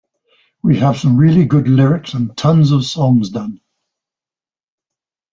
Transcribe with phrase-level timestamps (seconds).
[0.63, 3.61] We have some really good lyrics and tons of songs done.